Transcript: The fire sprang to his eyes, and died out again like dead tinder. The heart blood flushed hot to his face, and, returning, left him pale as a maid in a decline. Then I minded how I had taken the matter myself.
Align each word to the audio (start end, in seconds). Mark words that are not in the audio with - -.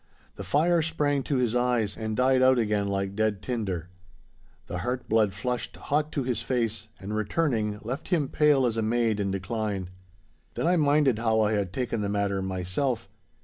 The 0.35 0.43
fire 0.43 0.81
sprang 0.81 1.21
to 1.25 1.35
his 1.35 1.53
eyes, 1.53 1.95
and 1.95 2.17
died 2.17 2.41
out 2.41 2.57
again 2.57 2.87
like 2.87 3.15
dead 3.15 3.39
tinder. 3.43 3.89
The 4.65 4.79
heart 4.79 5.07
blood 5.07 5.31
flushed 5.35 5.75
hot 5.75 6.11
to 6.13 6.23
his 6.23 6.41
face, 6.41 6.89
and, 6.99 7.15
returning, 7.15 7.77
left 7.83 8.07
him 8.07 8.27
pale 8.27 8.65
as 8.65 8.77
a 8.77 8.81
maid 8.81 9.19
in 9.19 9.27
a 9.29 9.33
decline. 9.33 9.91
Then 10.55 10.65
I 10.65 10.75
minded 10.75 11.19
how 11.19 11.41
I 11.41 11.51
had 11.53 11.71
taken 11.71 12.01
the 12.01 12.09
matter 12.09 12.41
myself. 12.41 13.07